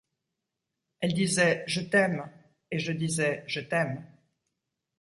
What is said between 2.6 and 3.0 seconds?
-et je